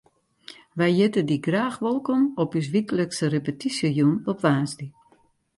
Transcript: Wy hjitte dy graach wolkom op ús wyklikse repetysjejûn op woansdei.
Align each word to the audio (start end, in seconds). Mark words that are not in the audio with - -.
Wy 0.77 0.87
hjitte 0.97 1.21
dy 1.27 1.37
graach 1.45 1.77
wolkom 1.85 2.21
op 2.41 2.51
ús 2.59 2.67
wyklikse 2.73 3.25
repetysjejûn 3.33 4.15
op 4.31 4.37
woansdei. 4.43 4.89